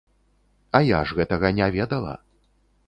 А 0.79 0.81
я 0.97 1.01
ж 1.11 1.19
гэтага 1.21 1.47
не 1.61 1.67
ведала. 1.77 2.17